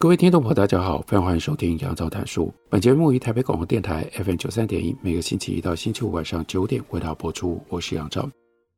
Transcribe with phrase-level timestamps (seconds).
[0.00, 2.50] 各位听众朋友，大家好，非常欢迎收听杨照谈书。
[2.70, 7.62] 本节目于台北广播电台 FM 九三点一，每个星期一到星期五晚上九点为大家播出。
[7.68, 8.26] 我是杨照。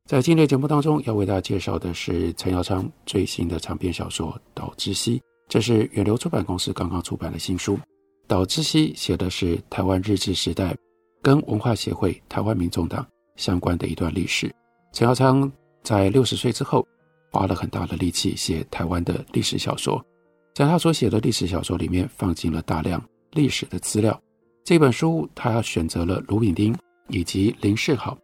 [0.09, 5.19] 在今天节目当中，要为大家介绍的是陈耀昌最新的长篇小说《岛之西》，
[5.49, 7.77] 这是远流出版公司刚刚出版的新书。
[8.27, 10.77] 《岛之西》写的是台湾日治时代
[11.23, 14.53] 跟文化协会、台湾民众党相关的一段历史。
[14.93, 15.49] 陈耀昌
[15.85, 16.85] 在六十岁之后，
[17.31, 20.05] 花了很大的力气写台湾的历史小说。
[20.55, 24.21] 在他所写的历史小说里面，放进了大量历史的资料。
[24.65, 26.75] 这本书，他选择了卢炳丁
[27.09, 28.17] 以及林世豪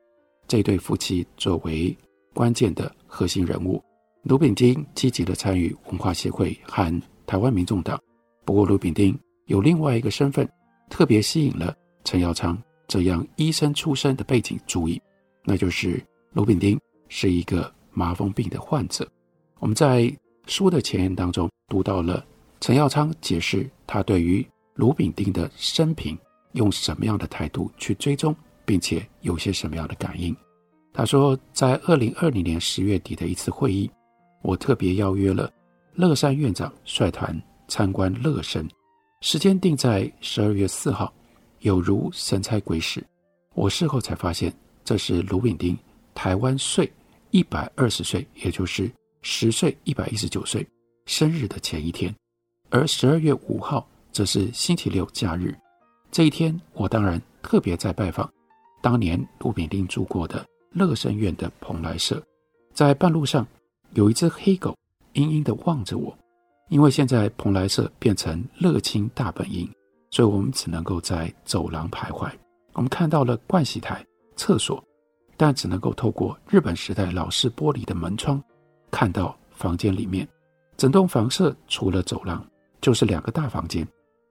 [0.47, 1.97] 这对夫妻作为
[2.35, 3.83] 关键的核心人物。
[4.23, 7.99] 卢炳丁积极的参与文化协会和台湾民众党，
[8.45, 10.49] 不过卢炳丁有另外一个身份，
[10.91, 15.01] 特别吸引了陈耀昌这样医生出身的背景注意，
[15.45, 19.09] 那就是卢炳丁是一个麻风病的患者。
[19.61, 20.15] 我们在
[20.49, 22.25] 书的前言当中读到了
[22.59, 26.19] 陈耀昌解释他对于卢炳丁的生平
[26.53, 30.35] 用什么样的态度去追踪，并且有些什么样的感应。
[30.93, 33.89] 他说，在二零二零年十月底的一次会议，
[34.43, 35.53] 我特别邀约了
[35.95, 38.67] 乐山院长率团参观乐生，
[39.21, 41.13] 时间定在十二月四号，
[41.61, 43.05] 有如神差鬼使。
[43.55, 45.77] 我事后才发现，这是卢炳丁
[46.15, 46.91] 台湾岁
[47.31, 48.91] 一百二十岁，也就是。
[49.23, 50.67] 十岁一百一十九岁
[51.07, 52.15] 生日的前一天，
[52.71, 55.57] 而十二月五号则是星期六假日。
[56.11, 58.31] 这一天，我当然特别在拜访
[58.81, 62.23] 当年杜炳丁住过的乐生院的蓬莱社。
[62.73, 63.47] 在半路上，
[63.95, 64.77] 有一只黑狗
[65.13, 66.17] 阴阴地望着我。
[66.69, 69.67] 因为现在蓬莱社变成乐清大本营，
[70.11, 72.31] 所以我们只能够在走廊徘徊。
[72.75, 74.05] 我们看到了盥洗台、
[74.37, 74.83] 厕所，
[75.37, 78.43] 但只能够透过日本时代老式玻璃的门窗。
[78.91, 80.27] 看到房间里面，
[80.77, 82.45] 整栋房舍除了走廊，
[82.81, 83.87] 就是两个大房间，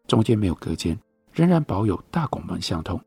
[0.08, 0.98] 中间没有隔间，
[1.34, 3.00] 仍然保有大拱门相通。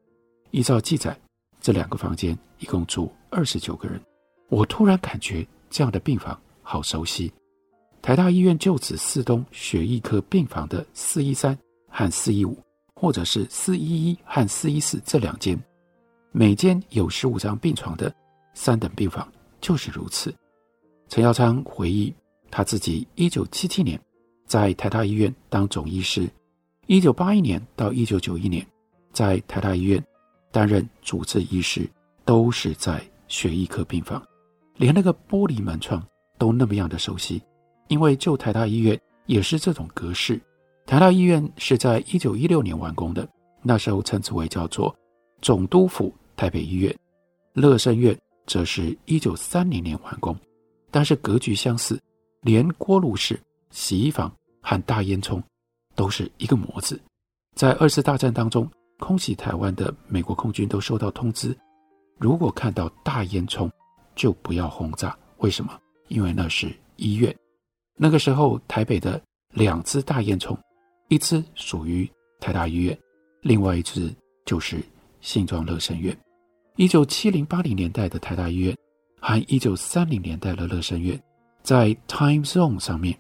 [0.50, 1.18] 依照记载，
[1.60, 4.00] 这两个房间一共住二十九个人。
[4.48, 7.32] 我突然感觉这样的病房好熟悉，
[8.02, 11.56] 台大医院旧址四栋血液科病房的四一三
[11.88, 12.58] 和四一五，
[12.94, 15.56] 或者是四一一和四一四这两间，
[16.32, 18.12] 每间有十五张病床的
[18.54, 19.26] 三等病房
[19.60, 20.34] 就是如此。
[21.10, 22.14] 陈耀昌回忆，
[22.52, 24.00] 他自己一九七七年
[24.46, 26.30] 在台大医院当总医师，
[26.86, 28.64] 一九八一年到一九九一年
[29.12, 30.00] 在台大医院
[30.52, 31.84] 担任主治医师，
[32.24, 34.24] 都是在血液科病房，
[34.76, 36.00] 连那个玻璃门窗
[36.38, 37.42] 都那么样的熟悉，
[37.88, 40.40] 因为旧台大医院也是这种格式。
[40.86, 43.28] 台大医院是在一九一六年完工的，
[43.62, 44.94] 那时候称之为叫做
[45.42, 46.96] 总督府台北医院，
[47.52, 48.16] 乐生院
[48.46, 50.36] 则是一九三零年完工。
[50.90, 52.00] 但是格局相似，
[52.42, 53.40] 连锅炉室、
[53.70, 55.42] 洗衣房和大烟囱
[55.94, 57.00] 都是一个模子。
[57.54, 58.68] 在二次大战当中，
[58.98, 61.56] 空袭台湾的美国空军都收到通知，
[62.18, 63.70] 如果看到大烟囱，
[64.14, 65.16] 就不要轰炸。
[65.38, 65.78] 为什么？
[66.08, 67.34] 因为那是医院。
[67.96, 69.20] 那个时候，台北的
[69.52, 70.56] 两只大烟囱，
[71.08, 72.98] 一只属于台大医院，
[73.42, 74.14] 另外一只
[74.44, 74.82] 就是
[75.20, 76.16] 新庄乐生院。
[76.76, 78.76] 一九七零八零年代的台大医院。
[79.20, 81.20] 和一九三零年代的乐生院，
[81.62, 83.16] 在 time zone 上面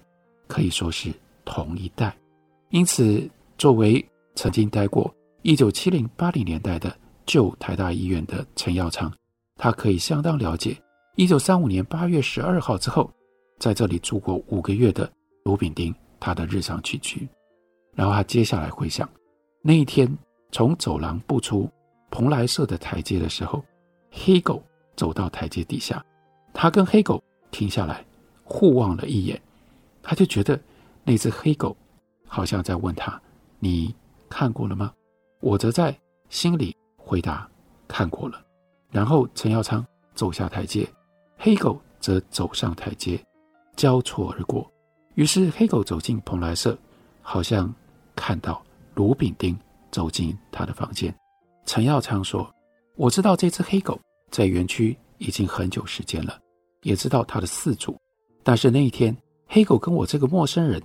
[0.48, 1.12] 可以说是
[1.44, 2.16] 同一代，
[2.70, 4.04] 因此作为
[4.34, 9.12] 曾经待过一九七零八零年代的旧台大医院的陈耀昌，
[9.56, 10.76] 他可以相当了解
[11.16, 13.10] 一九三五年八月十二号之后，
[13.58, 15.10] 在这里住过五个月的
[15.44, 17.28] 卢炳丁他的日常起居，
[17.94, 19.08] 然后他接下来回想
[19.62, 20.08] 那一天
[20.50, 21.70] 从走廊步出
[22.10, 23.62] 蓬莱社的台阶的时候，
[24.10, 24.62] 黑狗。
[25.00, 26.04] 走到台阶底下，
[26.52, 28.04] 他跟黑狗停下来，
[28.44, 29.40] 互望了一眼，
[30.02, 30.60] 他就觉得
[31.04, 31.74] 那只黑狗
[32.28, 33.18] 好像在问他
[33.60, 33.94] ：“你
[34.28, 34.92] 看过了吗？”
[35.40, 35.98] 我则在
[36.28, 37.48] 心里回答
[37.88, 38.44] ：“看过了。”
[38.92, 39.82] 然后陈耀昌
[40.14, 40.86] 走下台阶，
[41.38, 43.18] 黑狗则走上台阶，
[43.76, 44.70] 交错而过。
[45.14, 46.76] 于是黑狗走进蓬莱社，
[47.22, 47.74] 好像
[48.14, 48.62] 看到
[48.96, 49.58] 卢炳丁
[49.90, 51.14] 走进他的房间。
[51.64, 52.54] 陈耀昌说
[52.96, 53.98] ：“我知道这只黑狗。”
[54.30, 56.38] 在园区已经很久时间了，
[56.82, 57.96] 也知道他的四主。
[58.42, 59.16] 但是那一天，
[59.46, 60.82] 黑狗跟我这个陌生人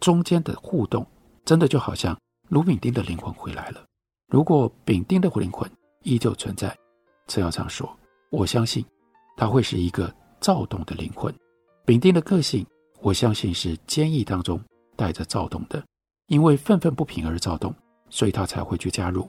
[0.00, 1.06] 中间的互动，
[1.44, 2.18] 真的就好像
[2.48, 3.84] 卢炳丁的灵魂回来了。
[4.28, 5.70] 如果炳丁的灵魂
[6.02, 6.76] 依旧存在，
[7.28, 7.88] 陈耀昌说
[8.30, 8.84] ：“我相信
[9.36, 11.34] 他会是一个躁动的灵魂。
[11.86, 12.66] 炳丁的个性，
[13.00, 14.60] 我相信是坚毅当中
[14.96, 15.82] 带着躁动的，
[16.26, 17.74] 因为愤愤不平而躁动，
[18.10, 19.26] 所以他才会去加入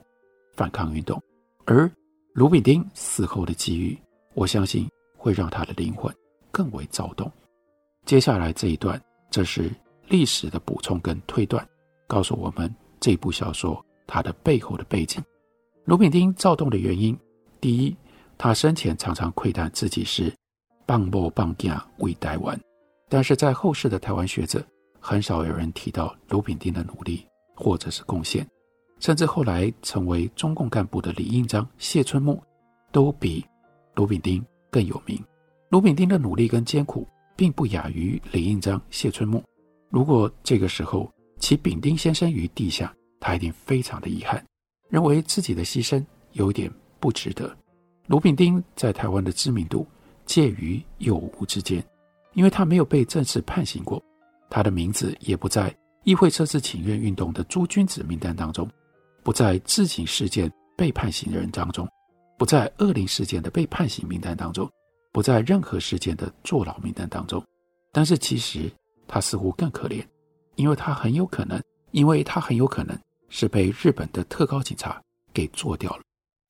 [0.54, 1.18] 反抗运动。
[1.64, 1.90] 而
[2.32, 3.98] 卢炳丁死后的际遇，
[4.34, 6.14] 我相信会让他的灵魂
[6.50, 7.30] 更为躁动。
[8.06, 9.00] 接下来这一段，
[9.30, 9.70] 这是
[10.08, 11.66] 历史的补充跟推断，
[12.06, 13.82] 告诉我们这部小说。”
[14.12, 15.22] 它的背后的背景，
[15.84, 17.16] 卢炳丁躁动的原因，
[17.60, 17.96] 第一，
[18.36, 20.34] 他生前常常喟叹自己是
[20.84, 22.60] 放某放囝为台湾，
[23.08, 24.60] 但是在后世的台湾学者，
[24.98, 27.24] 很少有人提到卢炳丁的努力
[27.54, 28.44] 或者是贡献，
[29.00, 32.40] 甚至后来成为中共干部的李应章、谢春木，
[32.92, 33.44] 都比
[33.94, 35.18] 卢炳丁更有名。
[35.70, 39.42] 卢炳丁的努力跟艰苦，并不亚于李应章、谢春木。
[39.88, 44.44] 如果这个时候其炳丁先生于地下，他一定非常的遗憾，
[44.88, 46.70] 认为自己的牺牲有点
[47.00, 47.50] 不值得。
[48.06, 49.86] 卢炳丁在台湾的知名度
[50.26, 51.82] 介于有无之间，
[52.34, 54.02] 因为他没有被正式判刑过，
[54.50, 55.74] 他的名字也不在
[56.04, 58.68] 议会测试请愿运动的诸君子名单当中，
[59.30, 61.88] 不在自警事件被判刑的人当中，
[62.36, 64.68] 不在恶灵事件的被判刑名单当中，
[65.12, 67.40] 不在任何事件的坐牢名单当中。
[67.92, 68.68] 但是其实
[69.06, 70.04] 他似乎更可怜，
[70.56, 71.62] 因为他很有可能，
[71.92, 72.98] 因为他很有可能。
[73.28, 75.00] 是被日本的特高警察
[75.32, 76.02] 给做掉了。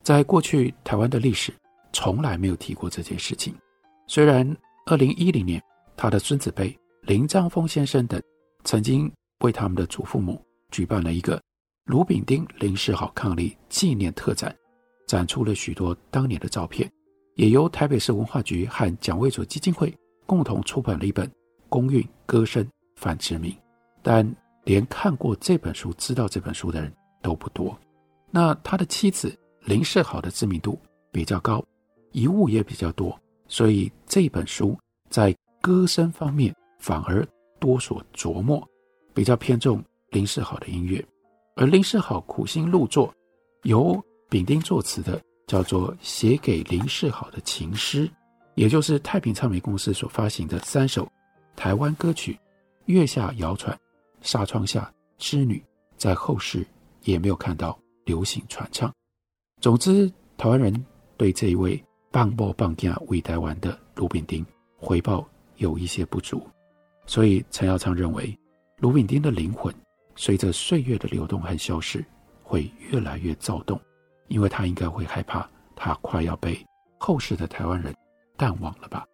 [0.03, 1.53] 在过去台湾的历史，
[1.93, 3.55] 从来没有提过这件事情。
[4.07, 4.57] 虽然
[4.87, 5.63] 二零一零年，
[5.99, 8.19] 他的孙子辈林章峰先生等
[8.65, 11.39] 曾经为他们的祖父母举办了一个
[11.85, 14.55] 卢炳丁林世豪伉俪纪念特展，
[15.07, 16.91] 展出了许多当年的照片，
[17.37, 19.95] 也由台北市文化局和蒋渭左基金会
[20.27, 21.27] 共同出版了一本
[21.69, 22.67] 《公运歌声
[22.97, 23.51] 范志明》，
[24.03, 24.35] 但。
[24.65, 26.93] 连看过这本书、知道这本书的人
[27.23, 27.77] 都不多。
[28.31, 29.35] 那他的妻子
[29.65, 30.79] 林世豪的知名度
[31.11, 31.65] 比较高，
[32.13, 33.19] 遗物也比较多，
[33.49, 34.79] 所以这本书
[35.09, 37.27] 在歌声方面反而
[37.59, 38.63] 多所琢磨，
[39.15, 41.03] 比较偏重林世豪的音乐。
[41.57, 43.13] 而林世豪苦心录作，
[43.65, 48.07] 由炳丁作词的，叫做《写给林世豪的情诗》，
[48.55, 51.11] 也就是太平唱片公司所发行的三首
[51.57, 52.33] 台湾歌曲
[52.87, 53.75] 《月下谣传》。
[54.23, 55.65] 纱窗下，织女
[55.97, 56.67] 在后世
[57.05, 58.93] 也没有看到流行传唱。
[59.63, 60.87] 总之，台湾人
[61.17, 61.83] 对这一位
[62.13, 64.45] 放某放囝为台湾的卢炳丁
[64.77, 65.27] 回报
[65.57, 66.47] 有一些不足，
[67.07, 68.39] 所以陈耀昌认为，
[68.77, 69.75] 卢炳丁的灵魂
[70.17, 72.05] 随着岁月的流动和消逝，
[72.43, 73.81] 会越来越躁动，
[74.29, 76.59] 因为他应该会害怕，他快要被
[76.99, 77.95] 后世的台湾人
[78.37, 79.05] 淡忘了吧。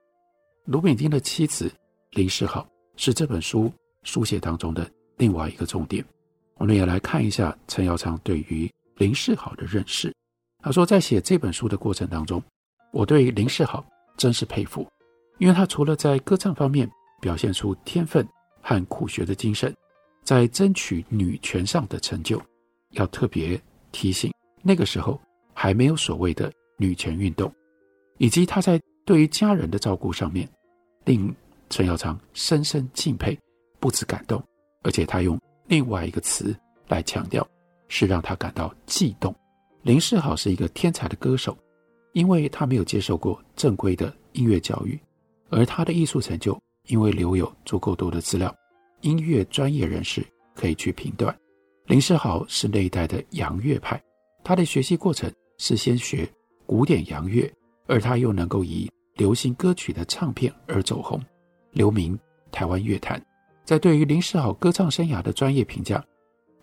[0.65, 1.73] 卢炳丁的妻子
[2.13, 2.67] 林世豪
[2.97, 3.73] 是这本书
[4.03, 4.89] 书写当中的。
[5.19, 6.05] 另外一个重点，
[6.57, 10.15] 我们也来看一下陈耀昌对于林世豪的认识。
[10.63, 12.43] 他说，在写这本书的过程当中，
[12.93, 13.83] 我对林世豪
[14.19, 14.87] 真是佩服，
[15.39, 16.87] 因为他除了在歌唱方面
[17.19, 18.29] 表现出天分
[18.61, 19.75] 和苦学的精神，
[20.27, 22.43] 在争取女权上的成就，
[22.91, 23.59] 要特别
[23.93, 25.21] 提醒，那个时候
[25.55, 27.51] 还没有所谓的女权运动，
[28.19, 30.49] 以及他在对于家人的照顾上面，
[31.05, 31.33] 令
[31.71, 33.39] 陈耀昌深深敬佩，
[33.79, 34.43] 不止感动。
[34.83, 36.55] 而且他用另外一个词
[36.89, 37.47] 来强调，
[37.87, 39.33] 是让他感到悸动。
[39.83, 41.57] 林世豪是一个天才的歌手，
[42.15, 44.99] 因为他没有接受过正规的音乐教育，
[45.51, 48.53] 而他的艺术成就因为留有足够多的资料，
[49.07, 51.35] 音乐专业人士可以去评断。
[51.87, 54.03] 林世豪是那一代的洋乐派，
[54.43, 56.29] 他的学习过程是先学
[56.67, 57.49] 古典洋乐，
[57.87, 61.23] 而他又能够以流行歌曲的唱片而走红，
[61.71, 62.19] 留名
[62.51, 63.25] 台湾乐坛。
[63.65, 66.05] 在对于林世豪歌唱生涯的专业评价，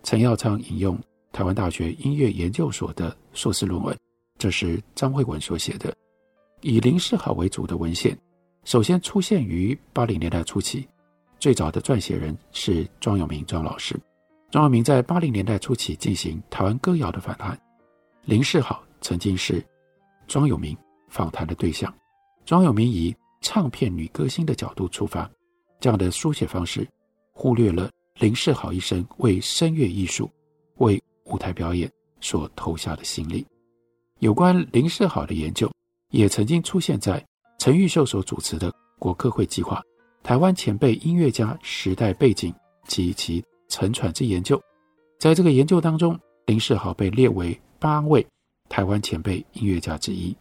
[0.02, 0.98] 陈耀昌引用
[1.32, 3.98] 台湾大学音乐研究所的硕士论文，
[4.38, 5.94] 这是张惠文所写的，
[6.60, 8.14] 以林世豪为主的文献，
[8.64, 10.86] 首先出现于八零年代初期，
[11.44, 13.94] 最早的撰写人是庄有明庄老师。
[14.50, 17.54] 庄有明在八零年代初期进行台湾歌谣的访谈，
[18.24, 19.62] 林世豪曾经是
[20.26, 20.74] 庄有明
[21.10, 21.94] 访谈的对象。
[22.46, 25.30] 庄有明以唱片女歌星的角度出发。
[25.78, 26.88] 这样的书写方式，
[27.34, 30.30] 忽略了林世豪一生为声乐艺术、
[30.76, 33.46] 为舞台表演所投下的心力。
[34.20, 35.70] 有关林世豪的研究，
[36.08, 37.22] 也曾经出现在
[37.58, 39.76] 陈玉秀所主持的国科会计划
[40.24, 42.52] 《台湾前辈音乐家时代背景
[42.88, 44.56] 及其沉传之研究》。
[45.18, 48.26] 在这个研究当中，林世豪被列为八位
[48.70, 50.34] 台湾前辈音乐家之一。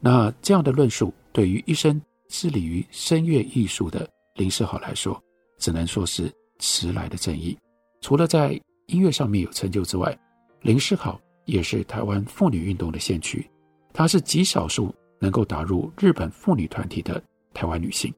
[0.00, 1.98] 那这样的论述，对于一生
[2.28, 5.18] 致力于声乐艺术的林世豪来说，
[5.56, 7.56] 只能说是迟来的正义。
[8.02, 10.14] 除了在音乐上面有成就之外，
[10.60, 13.48] 林世豪也是台湾妇女运动的先驱。
[13.94, 17.22] 她是极少数能够打入日本妇女团体的
[17.54, 18.12] 台湾女性。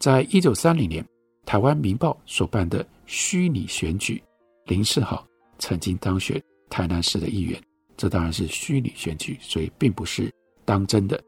[0.00, 1.06] 在一九三零年，
[1.44, 4.20] 台湾《民报》所办的虚拟选举，
[4.64, 5.22] 林世豪
[5.58, 7.62] 曾经当选台南市的议员。
[7.98, 10.32] 这当然是虚拟选举，所以并不是
[10.64, 11.22] 当真的。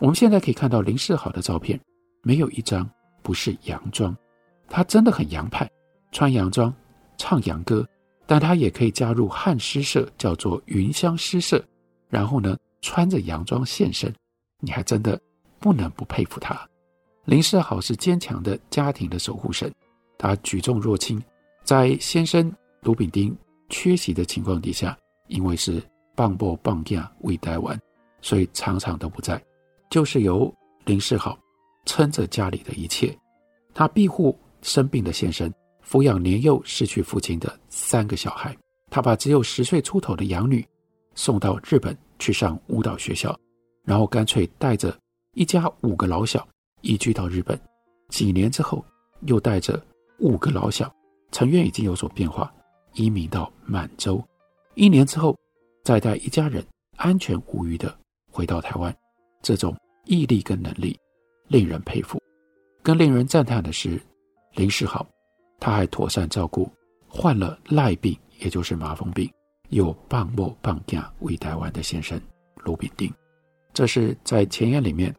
[0.00, 1.80] 我们现在可以看到林世豪的照片，
[2.22, 2.86] 没有一张
[3.22, 4.14] 不是洋装。
[4.68, 5.66] 他真的很洋派，
[6.12, 6.70] 穿洋装，
[7.16, 7.88] 唱洋歌，
[8.26, 11.64] 但他也可以加入汉诗社，叫做云香诗社，
[12.10, 14.14] 然后呢，穿着洋装现身，
[14.60, 15.18] 你还真的
[15.58, 16.68] 不能不佩服他。
[17.24, 19.72] 林世好是坚强的家庭的守护神，
[20.18, 21.22] 她举重若轻，
[21.64, 23.36] 在先生卢炳丁
[23.68, 24.96] 缺席的情况底下，
[25.28, 25.82] 因为是。
[26.16, 27.80] 放播放假为台湾，
[28.20, 29.42] 所以常常都不在，
[29.88, 30.52] 就是由
[30.84, 31.38] 林世好
[31.86, 33.16] 撑着家里的一切。
[33.72, 35.50] 他庇护生病的先生，
[35.82, 38.54] 抚养年幼失去父亲的三个小孩。
[38.90, 40.66] 他把只有十岁出头的养女
[41.14, 43.34] 送到日本去上舞蹈学校，
[43.84, 44.94] 然后干脆带着
[45.32, 46.46] 一家五个老小
[46.80, 47.58] 移居到日本。
[48.08, 48.84] 几年之后，
[49.22, 49.80] 又带着
[50.18, 50.92] 五个老小，
[51.30, 52.52] 成员已经有所变化，
[52.94, 54.22] 移民到满洲。
[54.74, 55.36] 一年之后。
[55.82, 56.62] 再带一家人
[56.96, 57.92] 安全无虞地
[58.30, 58.94] 回到台湾，
[59.40, 60.94] 这种毅力跟能力
[61.48, 62.20] 令人佩服。
[62.82, 63.98] 更令人赞叹的是，
[64.52, 65.04] 林世豪
[65.58, 66.70] 他还妥善照顾
[67.08, 69.28] 患了赖病，也就是麻风病，
[69.70, 72.20] 又放播放假为台湾的先生
[72.56, 73.10] 卢炳丁。
[73.72, 75.12] 这是在前言里面，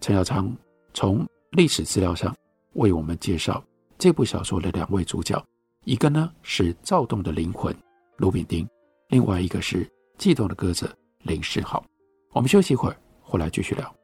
[0.00, 0.50] 陈耀昌
[0.96, 2.34] 从历史资料上
[2.72, 3.62] 为我们介绍
[3.98, 5.44] 这部小说的两位主角，
[5.84, 7.76] 一个呢是躁动的灵魂
[8.16, 8.66] 卢炳丁，
[9.10, 9.86] 另外一个是。
[10.16, 10.90] 悸动的鸽子，
[11.24, 11.84] 林世豪。
[12.32, 13.94] 我们休息一会儿，回来继续聊。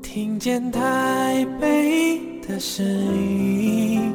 [0.00, 4.14] 听见台北的声音，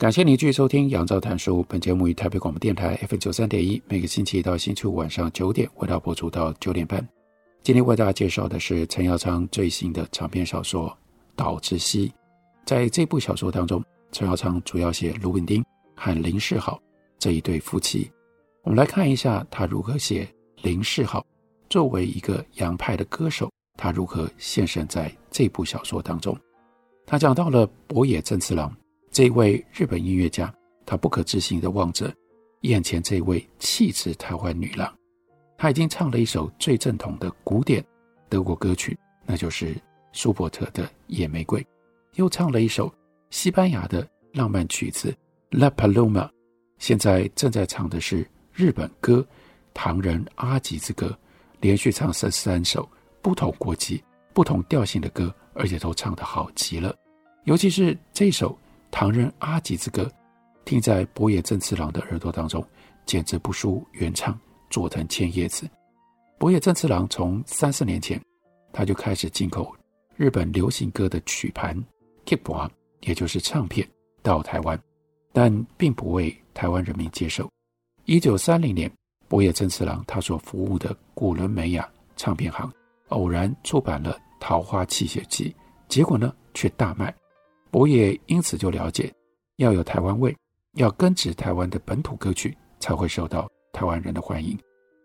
[0.00, 1.60] 感谢您继续收听《杨照谈书》。
[1.68, 7.06] 本节目于台北广播电台 FM 九三点一，每个星期一到星期五晚上九点，为大家播出到九点半。
[7.62, 10.88] 今天为大家介绍的是陈耀昌最新的长篇小说
[11.36, 12.08] 《岛之西》。
[12.64, 15.62] 在这部小说当中，陈耀昌主要写卢炳丁
[15.94, 16.80] 和林世好
[17.18, 18.10] 这一对夫妻。
[18.62, 20.26] 我们来看一下他如何写
[20.62, 21.22] 林世好。
[21.68, 26.34] 作为一个洋派的歌手，他如何现身在这部小说当中。
[27.04, 28.74] 他讲到了博野正次郎
[29.12, 30.52] 这位日本音乐家，
[30.86, 32.14] 他不可置信地望着
[32.60, 34.92] 眼前这位气质台湾女郎。
[35.58, 37.84] 他已经唱了一首最正统的古典
[38.28, 39.74] 德国歌曲，那就是
[40.12, 41.60] 舒伯特的《野玫瑰》，
[42.14, 42.92] 又唱了一首
[43.30, 45.10] 西班牙的浪漫曲子
[45.58, 46.26] 《La Paloma》，
[46.78, 49.16] 现在正在唱的是日本歌
[49.74, 51.06] 《唐人阿吉之歌》，
[51.60, 52.88] 连续唱十三首
[53.20, 54.02] 不同国籍、
[54.32, 56.94] 不同调性的歌，而且都唱得好极了。
[57.42, 58.52] 尤其是这首
[58.90, 60.02] 《唐人阿吉之歌》，
[60.64, 62.64] 听在博野正次郎的耳朵当中，
[63.06, 64.38] 简直不输原唱。
[64.68, 65.68] 佐藤千叶子，
[66.38, 68.22] 博野正次郎从三四年前，
[68.72, 69.74] 他就开始进口
[70.14, 71.76] 日本流行歌的曲盘
[72.24, 72.70] Kipwa，
[73.00, 73.84] 也就是唱片
[74.22, 74.80] 到台湾，
[75.32, 77.50] 但并不为台湾人民接受。
[78.04, 78.88] 一九三零年，
[79.26, 82.72] 博野正次郎他所服务的古伦美亚唱片行
[83.08, 85.50] 偶然出版了《桃花泣血记》，
[85.88, 87.12] 结果呢却大卖。
[87.72, 89.12] 我也因此就了解，
[89.56, 90.36] 要有台湾味，
[90.74, 93.48] 要根植台湾的本土歌曲才会受到。
[93.72, 94.58] 台湾人的欢迎，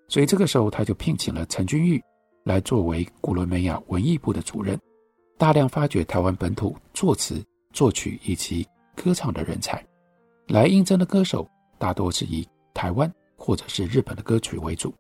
[0.08, 2.04] 所以这个时候他就聘请了陈君玉
[2.44, 4.78] 来作为古伦美亚文艺部的主任，
[5.38, 9.86] 大量发掘台湾本土作词、作曲以及歌唱的人才。
[10.48, 14.92] 来应征的歌手大多是以台湾或者是日本的歌曲为主。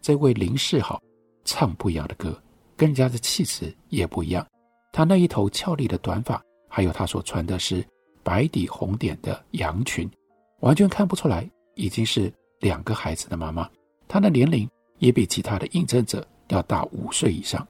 [0.00, 1.00] 这位林世豪
[1.44, 2.36] 唱不一样的歌，
[2.76, 4.44] 跟人家的气质也不一样。
[4.90, 7.84] 他那一头俏丽的短发，还有他所穿的是
[8.22, 10.10] 白底红点的洋裙，
[10.60, 12.32] 完全看不出来已经是。
[12.62, 13.68] 两个孩子的妈妈，
[14.06, 17.66] 她的年龄也比其他的应征者要大五岁以上。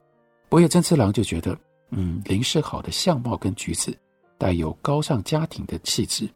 [0.49, 1.57] 博野正次郎就觉得，
[1.89, 3.91] 嗯，林世好的相貌跟举止，
[4.37, 6.29] 带有高尚家庭的气质。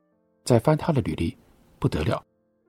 [0.44, 1.38] 再翻他的履历，
[1.78, 2.20] 不得了，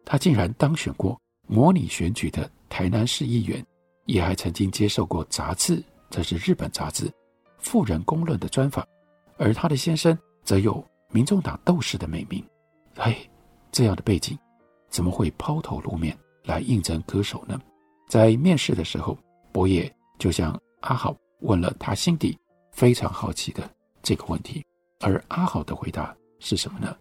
[0.05, 3.65] 他竟然当选过模拟选举的台南市议员，
[4.05, 7.07] 也还曾经接受过杂志，这是日本杂志
[7.61, 8.87] 《富人公论》的专访。
[9.39, 12.45] 而他的先生则有民众党斗士的美名。
[12.97, 13.17] 哎，
[13.71, 14.37] 这样的背景，
[14.89, 17.59] 怎么会抛头露面来应征歌手呢？
[18.09, 19.17] 在面试的时候，
[19.53, 22.37] 柏野就向阿好问了他心底
[22.73, 23.71] 非常好奇的
[24.03, 24.65] 这个问题，
[25.01, 26.97] 而阿好的回答是什么呢？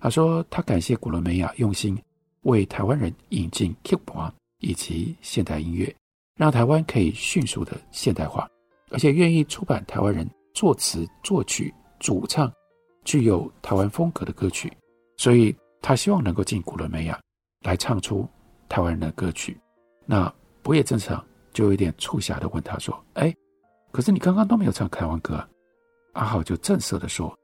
[0.00, 2.00] 他说：“他感谢古伦美亚用心
[2.42, 4.30] 为台湾人引进 K-pop
[4.60, 5.92] 以及现代音乐，
[6.36, 8.48] 让台湾可以迅速的现代化，
[8.90, 12.52] 而且愿意出版台湾人作词、作曲、主唱
[13.04, 14.72] 具有台湾风格的歌曲。
[15.16, 17.18] 所以他希望能够进古伦美亚
[17.64, 18.28] 来唱出
[18.68, 19.58] 台湾人的歌曲。”
[20.06, 23.34] 那博野正次郎就有点促狭的问他说：“哎，
[23.90, 25.48] 可是你刚刚都没有唱台湾歌啊？”
[26.14, 27.36] 阿好就正色的说：“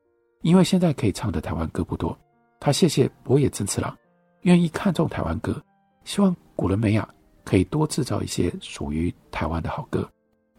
[0.42, 2.16] 因为现在可以唱的台湾歌不多。”
[2.60, 3.94] 他谢谢博野正次郎，
[4.42, 5.62] 愿意看重台湾歌，
[6.04, 7.06] 希望古伦美亚
[7.44, 10.08] 可以多制造一些属于台湾的好歌。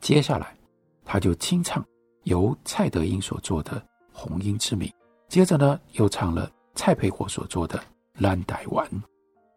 [0.01, 0.55] 接下来，
[1.03, 1.83] 他就清唱
[2.25, 3.71] 由蔡德英所作的
[4.11, 4.87] 《红英之名》，
[5.27, 7.77] 接着呢，又唱了蔡培火所作的
[8.21, 8.87] 《咱台湾》。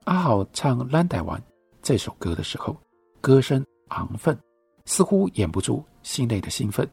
[0.04, 1.38] 阿好唱《咱台湾》
[1.82, 2.76] 这首歌的时候，
[3.20, 4.38] 歌声昂奋，
[4.84, 6.88] 似乎掩不住心内的兴奋。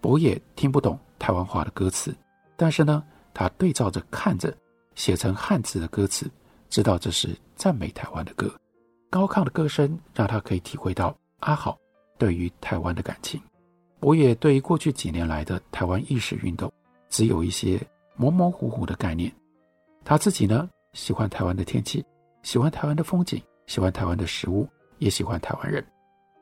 [0.00, 2.14] 柏野听不懂台湾话的歌词，
[2.56, 3.02] 但是呢，
[3.32, 4.54] 他对照着看着。
[4.94, 6.30] 写成汉字的歌词，
[6.68, 8.54] 知道这是赞美台湾的歌，
[9.08, 11.78] 高亢的歌声让他可以体会到阿好
[12.18, 13.40] 对于台湾的感情。
[14.02, 16.70] 我也对于过去几年来的台湾意识运动，
[17.08, 17.80] 只有一些
[18.16, 19.32] 模模糊糊的概念。
[20.04, 22.04] 他自己呢，喜欢台湾的天气，
[22.42, 24.68] 喜欢台湾的风景，喜欢台湾的食物，
[24.98, 25.84] 也喜欢台湾人。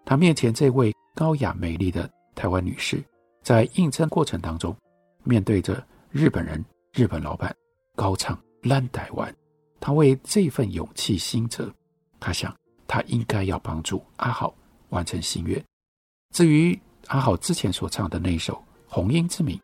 [0.07, 3.05] 他面前这位高雅美丽的台湾女士，
[3.43, 4.75] 在应征过程当中，
[5.23, 7.55] 面对着日本人、日本老板。
[7.97, 9.31] 高唱《烂台湾》，
[9.79, 11.71] 他为这份勇气心折。
[12.19, 14.55] 他想，他应该要帮助阿好
[14.89, 15.63] 完成心愿。
[16.33, 16.79] 至于
[17.11, 18.55] 阿好之前所唱的那首
[18.87, 19.57] 《红英之名》，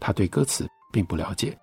[0.00, 1.54] 他对歌词并不了解，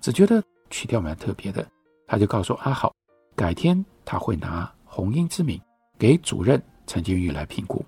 [0.00, 1.66] 只觉得曲调蛮特别的。
[2.06, 2.90] 他就告诉阿好，
[3.36, 5.58] 改天他会拿《红英之名》
[5.98, 7.84] 给主任陈金玉来评估。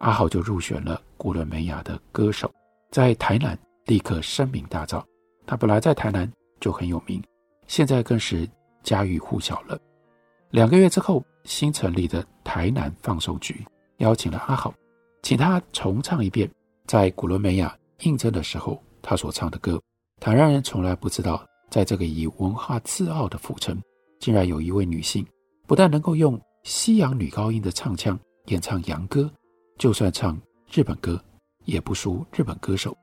[0.00, 2.52] 阿好就入选了古伦美亚的歌手，
[2.90, 5.02] 在台南立刻声名大噪。
[5.46, 6.30] 他本来在台南。
[6.60, 7.22] 就很有名，
[7.68, 8.44] 现在更是
[8.82, 9.78] 家喻户晓了。
[10.50, 13.64] 两个月之后，新成立的台南放送局
[13.98, 14.74] 邀请了阿好，
[15.22, 16.50] 请他重唱一遍
[16.86, 19.80] 在古伦美亚应征的时候他所唱的歌。
[20.20, 23.80] 台南人从来不知道，在这个以文化自傲的府城，
[24.20, 25.26] 竟然有一位女性，
[25.66, 29.30] 不但能够用西洋女高音的唱腔演唱洋歌，
[29.78, 30.40] 就算唱
[30.72, 31.22] 日本歌，
[31.64, 32.96] 也不输日本歌手。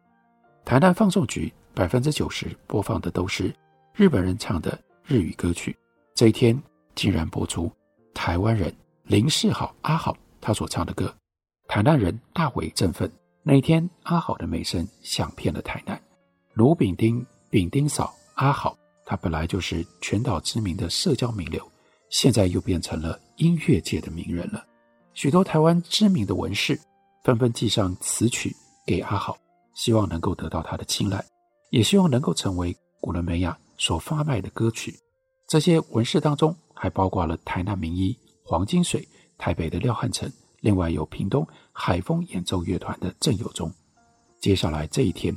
[0.63, 1.51] 台南放送局。
[1.75, 3.53] 百分之九十播放的都是
[3.93, 5.75] 日本人唱的日语歌曲，
[6.13, 6.57] 这一天
[6.95, 7.69] 竟然播出
[8.13, 8.73] 台湾人
[9.03, 11.13] 林世豪阿好他所唱的歌，
[11.67, 13.11] 台南人大为振奋。
[13.43, 16.01] 那一天阿好的美声响遍了台南，
[16.53, 21.63] 卢炳丁炳丁嫂阿好，他本来就是全岛知名的社交名流，
[22.09, 24.65] 现在又变成了音乐界的名人了。
[25.13, 26.79] 许多台湾知名的文士
[27.23, 29.37] 纷纷寄上词曲给阿好，
[29.75, 31.23] 希望能够得到他的青睐。
[31.71, 34.97] 也希望能够成为古伦美亚所发卖的歌曲。
[35.47, 39.05] 这些文士当中还包括了台南名医黄金水、
[39.37, 40.31] 台北的廖汉成，
[40.65, 43.71] 另外有屏东海风演奏乐团的郑友忠。
[44.39, 45.31] 接下来这一天，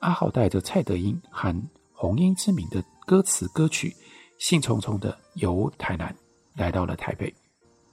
[0.00, 1.50] 阿浩带着蔡德英和
[1.94, 3.96] 红英之名的歌词歌曲，
[4.38, 6.14] 兴冲冲的由台南
[6.52, 7.34] 来到了台北。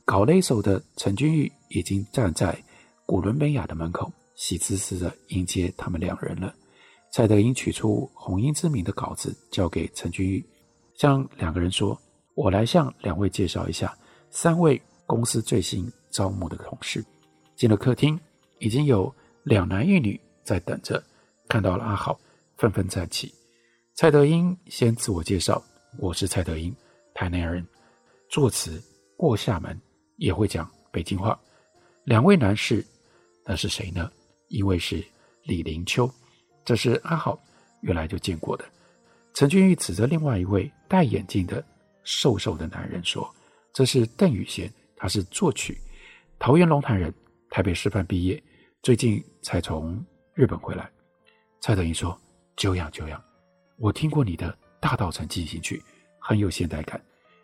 [0.03, 2.61] 搞勒手的陈君玉已经站在
[3.05, 6.53] 古伦美亚的门口，喜滋滋的迎接他们两人了。
[7.13, 10.45] 蔡德英取出《红英之名》的稿子，交给陈君玉，
[10.95, 11.97] 向两个人说
[12.35, 13.97] ：“我来向两位介绍一下
[14.29, 17.03] 三位公司最新招募的同事。”
[17.57, 18.17] 进了客厅，
[18.59, 21.03] 已经有两男一女在等着。
[21.49, 22.17] 看到了阿好，
[22.55, 23.33] 纷纷站起。
[23.93, 25.61] 蔡德英先自我介绍
[25.99, 26.73] ：“我是蔡德英，
[27.13, 27.63] 台南人，
[28.29, 28.81] 作词，
[29.17, 29.79] 过厦门，
[30.15, 31.39] 也会讲北京话。”
[32.05, 32.83] 两位男士，
[33.45, 34.09] 那是谁呢？
[34.47, 35.03] 一位是
[35.43, 36.09] 李林秋。
[36.65, 37.37] 这是阿好
[37.81, 38.65] 原来就见过的。
[39.33, 41.63] 陈君玉指着另外一位戴眼镜的
[42.03, 43.29] 瘦瘦的男人说
[43.73, 45.77] ：“这是邓雨贤，他是作曲，
[46.39, 47.13] 桃园龙潭人，
[47.49, 48.41] 台北师范毕业，
[48.81, 50.89] 最近才从日本回来。”
[51.61, 52.19] 蔡德英说
[52.57, 53.23] ：“久仰久仰，
[53.77, 55.77] 我听过你的《大稻城进行曲》，
[56.19, 57.01] 很有现代感。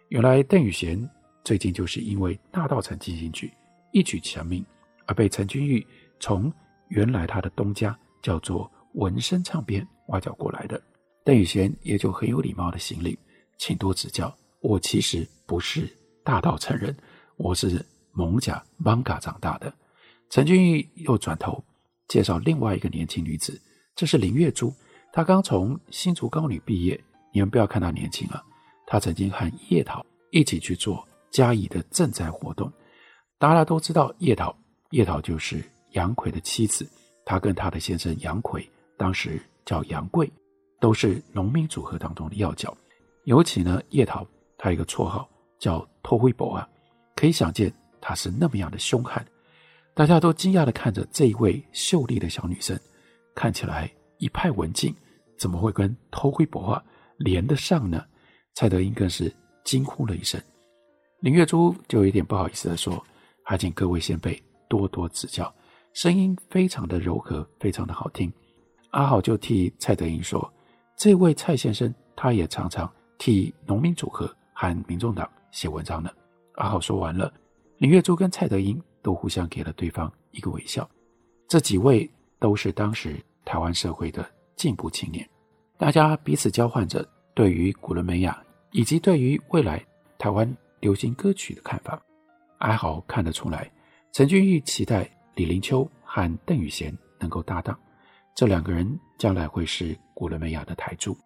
[0.09, 1.09] 原来邓宇贤
[1.43, 3.47] 最近就是因为《大稻城进行曲》
[3.91, 4.65] 一举成名，
[5.05, 5.85] 而被陈君玉
[6.19, 6.51] 从
[6.89, 10.81] 原来他的东家叫做。”文声唱片挖角过来的，
[11.23, 13.17] 邓宇贤也就很有礼貌的行礼，
[13.59, 14.35] 请多指教。
[14.61, 15.87] 我其实不是
[16.23, 16.97] 大稻城人，
[17.37, 17.85] 我是
[18.19, 19.73] 艋舺艋舺长大的。
[20.29, 21.63] 陈君玉又转头
[22.07, 23.59] 介绍另外一个年轻女子，
[23.95, 24.73] 这是林月珠，
[25.13, 26.99] 她刚从新竹高女毕业。
[27.31, 28.43] 你们不要看她年轻啊，
[28.85, 32.71] 她曾经和叶桃一起去做嘉义的赈灾活动。
[33.37, 34.55] 大家都知道叶桃，
[34.91, 36.87] 叶桃就是杨奎的妻子，
[37.25, 40.31] 她跟她的先生杨奎，当时叫杨贵，
[40.79, 42.75] 都是农民组合当中的要角。
[43.23, 44.27] 尤其呢，叶桃。
[44.61, 45.25] 她有一个绰号
[45.57, 46.67] 叫“偷灰伯”啊，
[47.15, 49.25] 可以想见他是那么样的凶悍。
[49.93, 52.79] 大家都惊讶地看着这一位秀丽的小女生，
[53.35, 54.95] 看起来一派文静，
[55.37, 56.83] 怎么会跟偷窥博啊
[57.17, 58.05] 连得上呢？
[58.55, 59.33] 蔡德英更是
[59.63, 60.41] 惊呼了一声。
[61.19, 63.05] 林月珠就有点不好意思地说
[63.43, 65.53] ：“还请各位先辈多多指教。”
[65.93, 68.31] 声音非常的柔和，非常的好听。
[68.91, 70.53] 阿好就替蔡德英说
[70.95, 76.09] ：“这位蔡先生，他也常常替农民组合。”和民众党写文章呢。
[76.55, 77.33] 阿好说完了，
[77.79, 80.87] 林月珠跟蔡德英都互相给了对方一个微笑。
[81.47, 83.15] 这几位都是当时
[83.45, 85.27] 台湾社会的进步青年，
[85.77, 88.37] 大家彼此交换着对于古伦美亚
[88.71, 89.81] 以及对于未来
[90.17, 91.97] 台湾流行歌曲的看法。
[92.57, 93.71] 阿好看得出来，
[94.11, 97.79] 陈君玉期待李林秋和邓雨贤能够搭档，
[98.35, 101.17] 这两个人将来会是古伦美亚的台柱。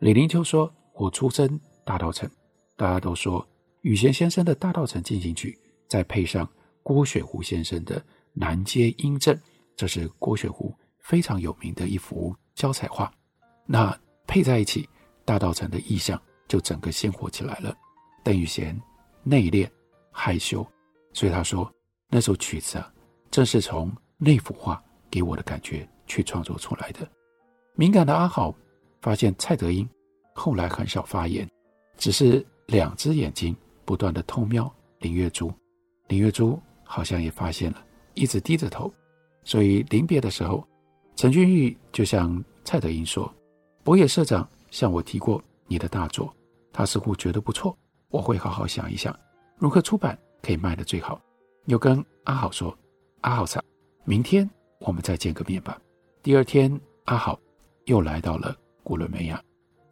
[0.00, 2.30] 李林秋说：“我出身大稻城。”
[2.76, 3.48] 大家都说
[3.80, 6.48] 雨贤先生的《大稻城进行曲》，再配上
[6.82, 8.00] 郭雪湖先生的
[8.32, 9.36] 《南街莺阵》，
[9.76, 13.12] 这是郭雪湖非常有名的一幅胶彩画。
[13.64, 14.88] 那配在一起，
[15.24, 17.76] 大道城的意象就整个鲜活起来了。
[18.22, 18.80] 邓雨贤
[19.22, 19.68] 内敛
[20.10, 20.66] 害羞，
[21.12, 21.70] 所以他说
[22.08, 22.92] 那首曲子啊，
[23.30, 27.08] 正是从那幅画给我的感觉去创作出来的。
[27.74, 28.54] 敏感的阿好
[29.00, 29.88] 发现蔡德英
[30.34, 31.48] 后来很少发言，
[31.96, 32.44] 只是。
[32.66, 34.68] 两只眼睛不断地偷瞄
[34.98, 35.54] 林月珠，
[36.08, 38.92] 林月珠好像也发现了，一直低着头。
[39.44, 40.66] 所以临别的时候，
[41.14, 43.32] 陈君玉就向蔡德英说
[43.84, 46.34] ：“博野社长向我提过你的大作，
[46.72, 47.76] 他似乎觉得不错，
[48.08, 49.16] 我会好好想一想，
[49.56, 51.20] 如何出版可以卖得最好。”
[51.66, 52.76] 又跟阿好说
[53.22, 53.44] ：“阿好，
[54.04, 55.80] 明天我们再见个面吧。”
[56.22, 57.38] 第二天，阿好
[57.86, 59.42] 又来到了古伦美亚，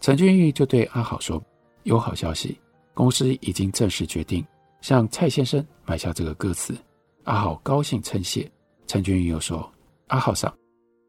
[0.00, 1.42] 陈君玉就对阿好说
[1.83, 2.59] ：“有好消息。”
[2.94, 4.44] 公司已经正式决定
[4.85, 6.77] 向蔡先生买下这个歌词，
[7.23, 8.47] 阿好高兴称谢。
[8.87, 9.66] 陈君玉又说
[10.09, 10.55] ：“阿浩桑，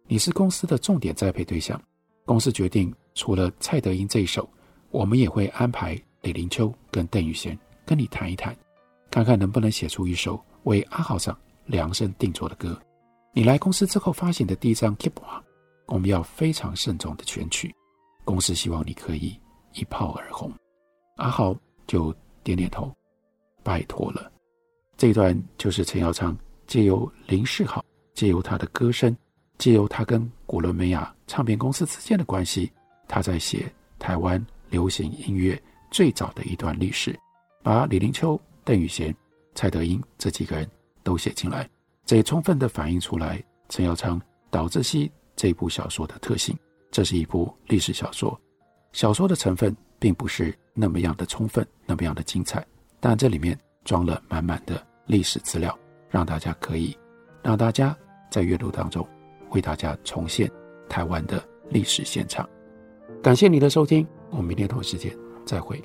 [0.08, 1.78] 你是公司的重点栽培对象。
[2.24, 4.50] 公司决定除了蔡德英这一首，
[4.92, 8.56] 我们也会安排李林秋跟邓雨贤跟你谈一谈，
[9.12, 12.82] 看看能不能写出一首为阿浩桑量身定做的歌。
[13.34, 15.42] 你来公司之后发行的第一张《Keep On》，
[15.88, 17.76] 我们要非常慎重的选曲。
[18.24, 19.38] 公司希望你可以
[19.74, 20.50] 一炮而红。”
[21.18, 21.54] 阿浩。
[21.88, 22.12] 就
[22.42, 22.92] 点点头，
[23.66, 24.32] 拜托了。
[24.96, 29.18] 这一段就是陈耀昌借由林世豪，借由他的歌声，
[29.58, 32.72] 借由他跟古伦美亚唱片公司之间的关系，
[33.08, 37.18] 他在写台湾流行音乐最早的一段历史，
[37.64, 39.14] 把李林秋、邓雨贤、
[39.56, 40.70] 蔡德英这几个人
[41.02, 41.68] 都写进来，
[42.06, 46.56] 这也充分地反映出来陈耀昌导致西这部小说的特性。
[46.92, 48.40] 这是一部历史小说，
[48.94, 50.56] 小说的成分并不是。
[50.78, 52.62] 那么样的充分，那么样的精彩，
[53.00, 55.78] 但这里面装了满满的历史资料，
[56.10, 56.98] 让大家可以
[57.44, 57.96] 让大家
[58.30, 59.08] 在阅读当中
[59.52, 60.50] 为大家重现
[60.90, 62.48] 台湾的历史现场。
[63.22, 65.82] 感谢你的收听，我们明天同一时间再会。